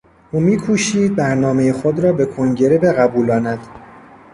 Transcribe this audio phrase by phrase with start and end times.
[0.31, 3.59] او میکوشید برنامهی خود را به کنگره بقبولاند.